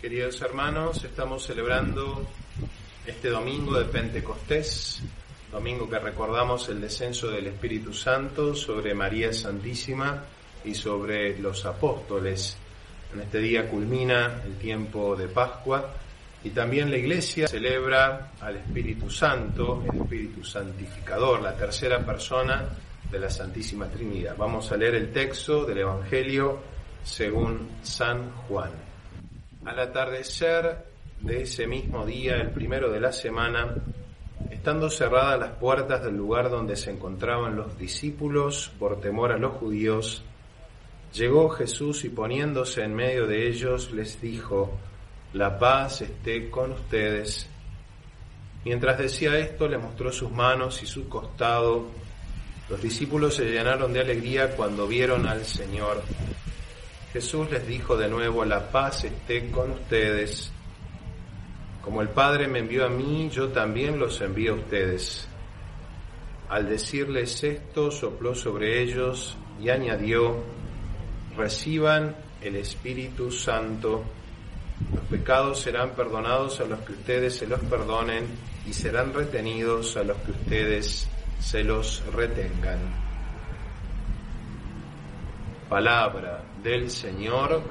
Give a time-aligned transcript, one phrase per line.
[0.00, 2.24] Queridos hermanos, estamos celebrando
[3.04, 5.02] este domingo de Pentecostés,
[5.50, 10.22] domingo que recordamos el descenso del Espíritu Santo sobre María Santísima
[10.64, 12.56] y sobre los apóstoles.
[13.12, 15.92] En este día culmina el tiempo de Pascua
[16.44, 22.68] y también la Iglesia celebra al Espíritu Santo, el Espíritu Santificador, la tercera persona
[23.10, 24.36] de la Santísima Trinidad.
[24.36, 26.60] Vamos a leer el texto del Evangelio
[27.02, 28.87] según San Juan.
[29.64, 30.84] Al atardecer
[31.20, 33.74] de ese mismo día, el primero de la semana,
[34.50, 39.54] estando cerradas las puertas del lugar donde se encontraban los discípulos por temor a los
[39.54, 40.22] judíos,
[41.12, 44.78] llegó Jesús y poniéndose en medio de ellos les dijo,
[45.32, 47.48] la paz esté con ustedes.
[48.64, 51.86] Mientras decía esto, le mostró sus manos y su costado.
[52.68, 56.02] Los discípulos se llenaron de alegría cuando vieron al Señor.
[57.12, 60.52] Jesús les dijo de nuevo, la paz esté con ustedes.
[61.82, 65.26] Como el Padre me envió a mí, yo también los envío a ustedes.
[66.50, 70.36] Al decirles esto, sopló sobre ellos y añadió,
[71.34, 74.04] reciban el Espíritu Santo.
[74.94, 78.26] Los pecados serán perdonados a los que ustedes se los perdonen
[78.66, 81.08] y serán retenidos a los que ustedes
[81.40, 83.07] se los retengan.
[85.68, 87.62] Palabra del Señor,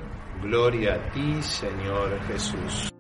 [0.44, 2.92] gloria a ti, Señor Jesús.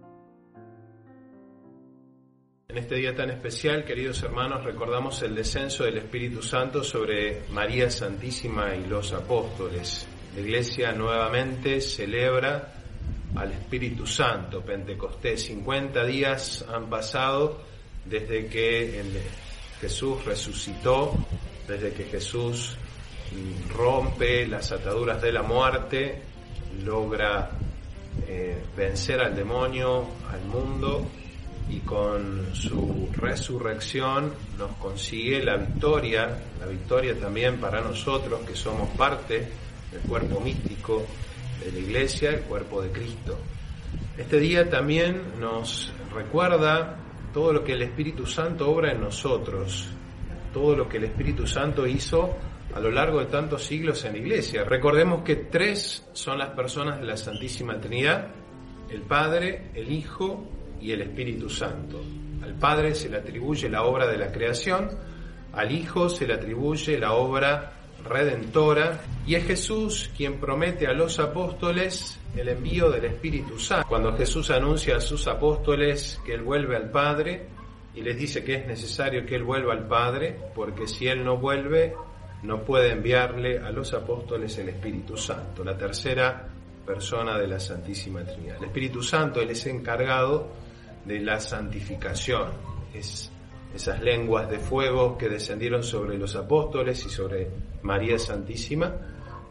[2.68, 7.92] En este día tan especial, queridos hermanos, recordamos el descenso del Espíritu Santo sobre María
[7.92, 10.08] Santísima y los apóstoles.
[10.34, 12.74] La Iglesia nuevamente celebra
[13.36, 15.46] al Espíritu Santo, Pentecostés.
[15.46, 17.62] 50 días han pasado
[18.04, 19.04] desde que
[19.80, 21.14] Jesús resucitó,
[21.68, 22.76] desde que Jesús
[23.76, 26.22] rompe las ataduras de la muerte,
[26.84, 27.52] logra
[28.28, 31.08] eh, vencer al demonio, al mundo,
[31.70, 38.90] y con su resurrección nos consigue la victoria, la victoria también para nosotros que somos
[38.92, 39.48] parte
[39.92, 41.06] del cuerpo místico
[41.64, 43.38] de la iglesia, el cuerpo de Cristo.
[44.18, 46.98] Este día también nos recuerda
[47.34, 49.90] todo lo que el Espíritu Santo obra en nosotros,
[50.54, 52.36] todo lo que el Espíritu Santo hizo
[52.78, 54.64] a lo largo de tantos siglos en la iglesia.
[54.64, 58.28] Recordemos que tres son las personas de la Santísima Trinidad,
[58.92, 60.48] el Padre, el Hijo
[60.80, 62.00] y el Espíritu Santo.
[62.44, 64.92] Al Padre se le atribuye la obra de la creación,
[65.54, 67.74] al Hijo se le atribuye la obra
[68.08, 73.88] redentora y es Jesús quien promete a los apóstoles el envío del Espíritu Santo.
[73.88, 77.48] Cuando Jesús anuncia a sus apóstoles que Él vuelve al Padre
[77.96, 81.38] y les dice que es necesario que Él vuelva al Padre, porque si Él no
[81.38, 81.96] vuelve,
[82.44, 86.48] no puede enviarle a los apóstoles el Espíritu Santo, la tercera
[86.86, 88.58] persona de la Santísima Trinidad.
[88.58, 90.48] El Espíritu Santo, Él es encargado
[91.06, 92.52] de la santificación,
[92.94, 93.32] es
[93.76, 97.50] esas lenguas de fuego que descendieron sobre los apóstoles y sobre
[97.84, 98.94] María Santísima,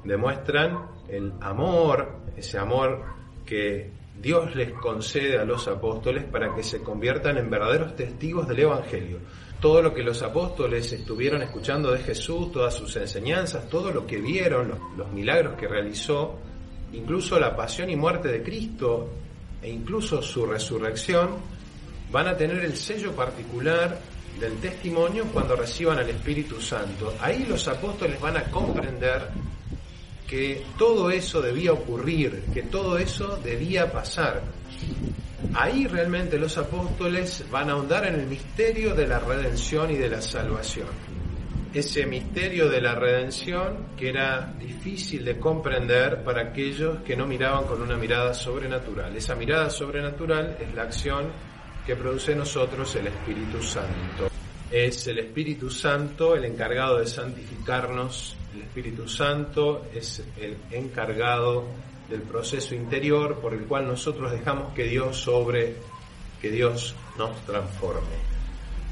[0.04, 3.04] demuestran el amor, ese amor
[3.44, 8.60] que Dios les concede a los apóstoles para que se conviertan en verdaderos testigos del
[8.60, 9.18] Evangelio.
[9.60, 14.18] Todo lo que los apóstoles estuvieron escuchando de Jesús, todas sus enseñanzas, todo lo que
[14.18, 16.38] vieron, los, milagros que realizó,
[16.92, 19.10] incluso la pasión y muerte de Cristo
[19.62, 21.36] e incluso su resurrección,
[22.10, 23.98] van a tener el sello particular
[24.38, 27.14] del testimonio cuando reciban al Espíritu Santo.
[27.20, 29.28] Ahí los apóstoles van a comprender
[30.26, 34.42] que todo eso debía ocurrir, que todo eso debía pasar.
[35.58, 40.10] Ahí realmente los apóstoles van a ahondar en el misterio de la redención y de
[40.10, 40.88] la salvación.
[41.72, 47.64] Ese misterio de la redención que era difícil de comprender para aquellos que no miraban
[47.64, 49.16] con una mirada sobrenatural.
[49.16, 51.32] Esa mirada sobrenatural es la acción
[51.86, 54.28] que produce en nosotros el Espíritu Santo.
[54.70, 61.64] Es el Espíritu Santo el encargado de santificarnos, el Espíritu Santo es el encargado
[62.08, 65.76] del proceso interior por el cual nosotros dejamos que Dios sobre,
[66.40, 68.16] que Dios nos transforme.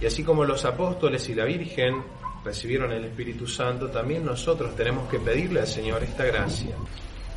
[0.01, 2.03] Y así como los apóstoles y la Virgen
[2.45, 6.77] recibieron el Espíritu Santo, también nosotros tenemos que pedirle al Señor esta gracia.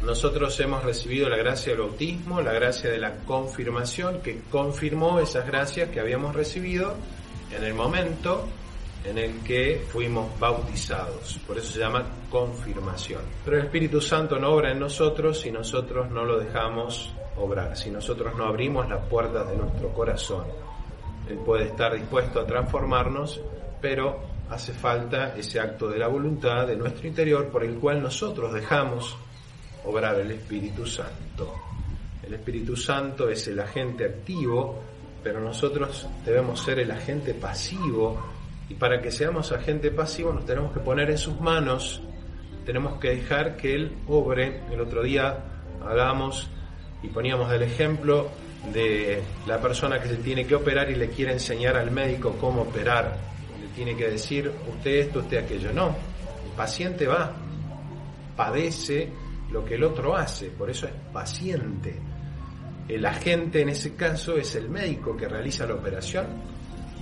[0.03, 5.47] nosotros hemos recibido la gracia del bautismo, la gracia de la confirmación, que confirmó esas
[5.47, 6.95] gracias que habíamos recibido
[7.55, 8.47] en el momento
[9.07, 11.39] en el que fuimos bautizados.
[11.47, 13.21] Por eso se llama confirmación.
[13.45, 17.89] Pero el Espíritu Santo no obra en nosotros si nosotros no lo dejamos obrar, si
[17.89, 20.45] nosotros no abrimos las puertas de nuestro corazón.
[21.29, 23.39] Él puede estar dispuesto a transformarnos,
[23.81, 24.19] pero
[24.49, 29.17] hace falta ese acto de la voluntad de nuestro interior por el cual nosotros dejamos
[29.85, 31.53] obrar el Espíritu Santo.
[32.23, 34.81] El Espíritu Santo es el agente activo,
[35.23, 38.36] pero nosotros debemos ser el agente pasivo
[38.69, 42.01] y para que seamos agente pasivo nos tenemos que poner en sus manos,
[42.65, 44.61] tenemos que dejar que Él obre.
[44.71, 45.37] El otro día
[45.85, 46.49] hagamos
[47.01, 48.29] y poníamos el ejemplo
[48.73, 52.63] de la persona que se tiene que operar y le quiere enseñar al médico cómo
[52.63, 53.15] operar.
[53.61, 55.71] Le tiene que decir usted esto, usted aquello.
[55.71, 55.95] No,
[56.45, 57.31] el paciente va,
[58.35, 59.09] padece
[59.49, 61.95] lo que el otro hace, por eso es paciente.
[62.89, 66.56] El agente en ese caso es el médico que realiza la operación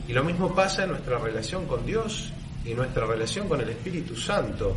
[0.08, 2.32] y lo mismo pasa en nuestra relación con Dios
[2.64, 4.76] y nuestra relación con el Espíritu Santo.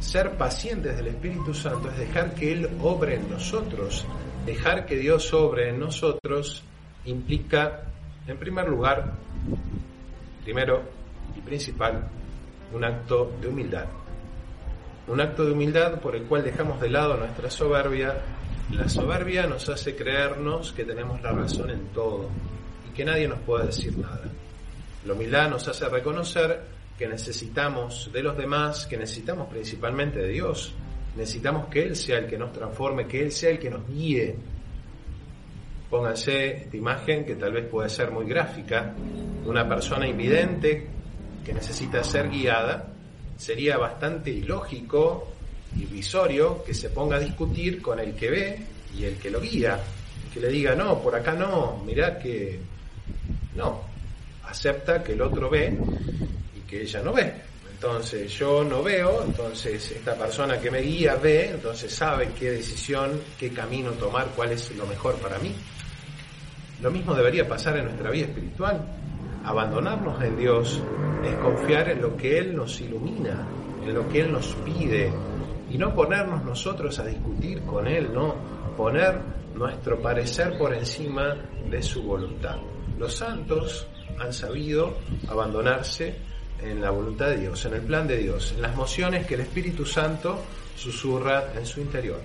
[0.00, 4.06] Ser pacientes del Espíritu Santo es dejar que Él obre en nosotros.
[4.46, 6.62] Dejar que Dios obre en nosotros
[7.04, 7.82] implica,
[8.26, 9.12] en primer lugar,
[10.42, 10.82] primero
[11.36, 12.08] y principal,
[12.72, 13.86] un acto de humildad.
[15.06, 18.14] Un acto de humildad por el cual dejamos de lado nuestra soberbia.
[18.70, 22.30] La soberbia nos hace creernos que tenemos la razón en todo
[22.88, 24.22] y que nadie nos puede decir nada.
[25.04, 26.60] La humildad nos hace reconocer
[26.96, 30.72] que necesitamos de los demás, que necesitamos principalmente de Dios.
[31.16, 34.36] Necesitamos que Él sea el que nos transforme, que Él sea el que nos guíe.
[35.90, 38.94] Pónganse esta imagen que tal vez puede ser muy gráfica.
[39.44, 40.86] Una persona invidente
[41.44, 42.88] que necesita ser guiada.
[43.36, 45.32] Sería bastante ilógico,
[45.76, 48.66] irrisorio, que se ponga a discutir con el que ve
[48.96, 49.80] y el que lo guía.
[50.32, 52.58] Que le diga, no, por acá no, mirá que...
[53.56, 53.81] No,
[54.52, 55.76] acepta que el otro ve
[56.56, 57.32] y que ella no ve.
[57.72, 63.20] Entonces yo no veo, entonces esta persona que me guía ve, entonces sabe qué decisión,
[63.38, 65.52] qué camino tomar, cuál es lo mejor para mí.
[66.80, 68.80] Lo mismo debería pasar en nuestra vida espiritual.
[69.44, 70.80] Abandonarnos en Dios
[71.24, 73.48] es confiar en lo que Él nos ilumina,
[73.84, 75.10] en lo que Él nos pide,
[75.70, 78.36] y no ponernos nosotros a discutir con Él, no
[78.76, 79.18] poner
[79.54, 81.34] nuestro parecer por encima
[81.68, 82.58] de su voluntad.
[82.98, 83.88] Los santos
[84.22, 84.98] han sabido
[85.28, 86.14] abandonarse
[86.60, 89.40] en la voluntad de Dios, en el plan de Dios, en las mociones que el
[89.40, 90.38] Espíritu Santo
[90.76, 92.20] susurra en su interior.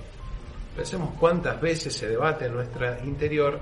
[0.75, 3.59] Pensemos cuántas veces se debate en nuestro interior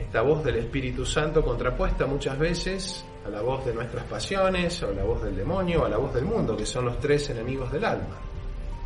[0.00, 4.88] esta voz del Espíritu Santo contrapuesta muchas veces a la voz de nuestras pasiones, o
[4.88, 7.30] a la voz del demonio, o a la voz del mundo, que son los tres
[7.30, 8.16] enemigos del alma.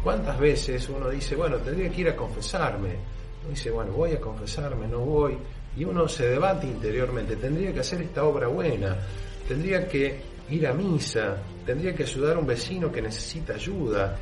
[0.03, 2.91] ¿Cuántas veces uno dice, bueno, tendría que ir a confesarme?
[3.43, 5.39] Uno dice, bueno, voy a confesarme, no voy
[5.79, 8.97] y uno se debate interiormente, tendría que hacer esta obra buena,
[9.47, 10.21] tendría que
[10.51, 14.17] ir a misa, tendría que ayudar a un vecino que necesita ayuda.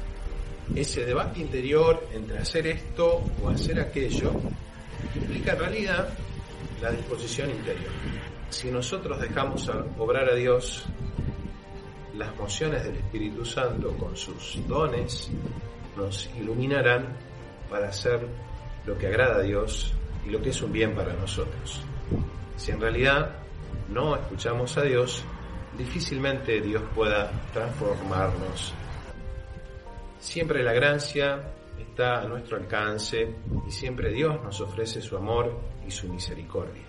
[0.75, 4.33] Ese debate interior entre hacer esto o hacer aquello
[5.15, 6.09] implica en realidad
[6.83, 7.93] la disposición interior.
[8.51, 10.85] Si nosotros dejamos obrar a Dios,
[12.19, 15.31] las mociones del Espíritu Santo con sus dones
[15.97, 17.17] nos iluminarán
[17.71, 18.27] para hacer
[18.85, 19.95] lo que agrada a Dios
[20.27, 21.81] y lo que es un bien para nosotros.
[22.57, 23.37] Si en realidad
[23.89, 25.23] no escuchamos a Dios,
[25.77, 28.75] difícilmente Dios pueda transformarnos.
[30.19, 31.41] Siempre la gracia
[31.79, 33.35] está a nuestro alcance
[33.67, 36.83] y siempre Dios nos ofrece su amor y su misericordia.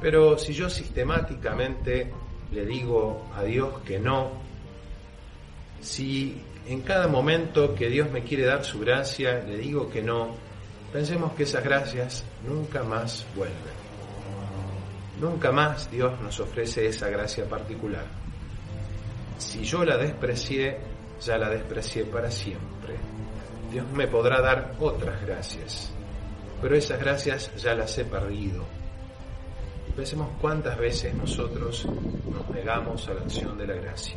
[0.00, 2.10] Pero si yo sistemáticamente
[2.52, 4.32] le digo a Dios que no,
[5.80, 10.34] si en cada momento que Dios me quiere dar su gracia le digo que no,
[10.92, 13.88] pensemos que esas gracias nunca más vuelven.
[15.20, 18.06] Nunca más Dios nos ofrece esa gracia particular.
[19.38, 20.78] Si yo la desprecié,
[21.20, 22.96] ya la desprecié para siempre.
[23.72, 25.92] Dios me podrá dar otras gracias,
[26.62, 28.64] pero esas gracias ya las he perdido.
[29.94, 34.16] Pensemos cuántas veces nosotros nos negamos a la acción de la gracia.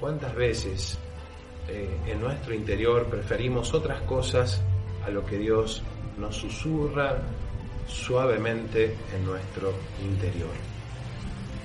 [0.00, 0.98] Cuántas veces
[1.68, 4.60] eh, en nuestro interior preferimos otras cosas
[5.06, 5.82] a lo que Dios
[6.18, 7.18] nos susurra
[7.86, 10.50] suavemente en nuestro interior.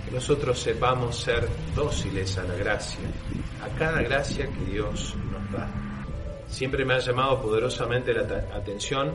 [0.05, 3.01] Que nosotros sepamos ser dóciles a la gracia,
[3.63, 5.69] a cada gracia que Dios nos da.
[6.47, 8.23] Siempre me ha llamado poderosamente la
[8.55, 9.13] atención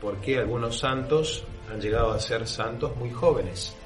[0.00, 3.76] por qué algunos santos han llegado a ser santos muy jóvenes.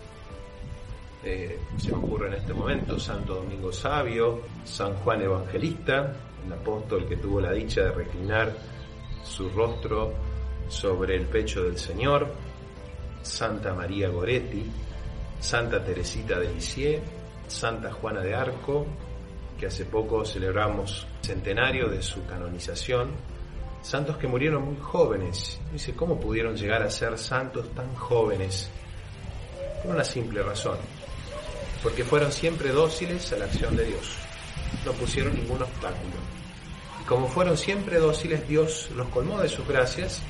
[1.25, 6.13] Eh, se me ocurre en este momento Santo Domingo Sabio, San Juan Evangelista,
[6.45, 8.53] el apóstol que tuvo la dicha de reclinar
[9.23, 10.13] su rostro
[10.73, 12.33] sobre el pecho del Señor,
[13.23, 14.65] Santa María Goretti,
[15.39, 17.03] Santa Teresita de Lisieux,
[17.47, 18.87] Santa Juana de Arco,
[19.59, 23.11] que hace poco celebramos centenario de su canonización,
[23.83, 25.61] santos que murieron muy jóvenes.
[25.71, 28.71] Dice, ¿cómo pudieron llegar a ser santos tan jóvenes?
[29.83, 30.79] Por una simple razón,
[31.83, 34.17] porque fueron siempre dóciles a la acción de Dios,
[34.87, 36.42] no pusieron ningún obstáculo.
[37.13, 40.23] Como fueron siempre dóciles, Dios los colmó de sus gracias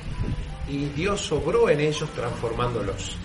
[0.67, 3.15] y Dios obró en ellos transformándolos.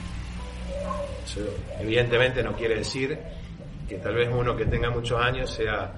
[1.25, 1.41] Eso
[1.81, 3.19] evidentemente no quiere decir
[3.88, 5.93] que tal vez uno que tenga muchos años sea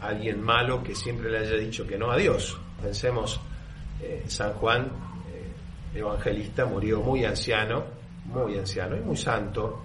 [0.00, 2.58] alguien malo que siempre le haya dicho que no a Dios.
[2.82, 3.40] Pensemos,
[4.02, 4.90] eh, San Juan,
[5.32, 7.84] eh, evangelista, murió muy anciano,
[8.24, 9.84] muy anciano y muy santo,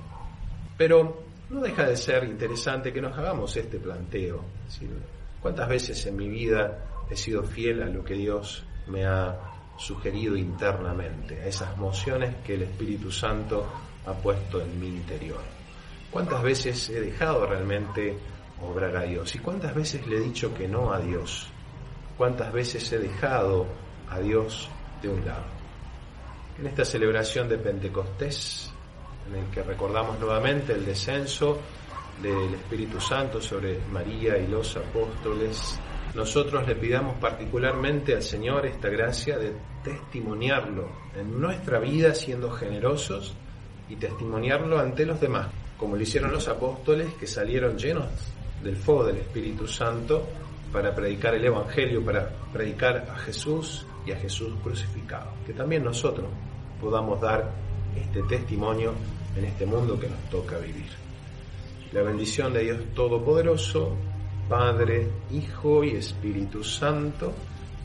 [0.76, 4.44] pero no deja de ser interesante que nos hagamos este planteo.
[5.40, 9.38] ¿Cuántas veces en mi vida he sido fiel a lo que Dios me ha
[9.78, 13.66] sugerido internamente, a esas mociones que el Espíritu Santo
[14.06, 15.42] ha puesto en mi interior?
[16.12, 18.18] ¿Cuántas veces he dejado realmente
[18.62, 19.34] obrar a Dios?
[19.36, 21.48] ¿Y cuántas veces le he dicho que no a Dios?
[22.18, 23.68] ¿Cuántas veces he dejado
[24.10, 24.70] a Dios
[25.02, 25.46] de un lado?
[26.58, 28.72] En esta celebración de Pentecostés,
[29.30, 31.60] en el que recordamos nuevamente el descenso
[32.22, 35.80] del Espíritu Santo sobre María y los apóstoles,
[36.16, 43.36] nosotros le pidamos particularmente al Señor esta gracia de testimoniarlo en nuestra vida siendo generosos
[43.90, 45.48] y testimoniarlo ante los demás
[45.80, 48.08] como lo hicieron los apóstoles que salieron llenos
[48.62, 50.28] del fuego del Espíritu Santo
[50.74, 55.32] para predicar el Evangelio, para predicar a Jesús y a Jesús crucificado.
[55.46, 56.28] Que también nosotros
[56.82, 57.50] podamos dar
[57.96, 58.94] este testimonio
[59.38, 60.90] en este mundo que nos toca vivir.
[61.94, 63.96] La bendición de Dios Todopoderoso,
[64.50, 67.32] Padre, Hijo y Espíritu Santo,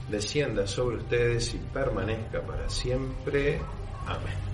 [0.09, 3.61] descienda sobre ustedes y permanezca para siempre.
[4.07, 4.54] Amén.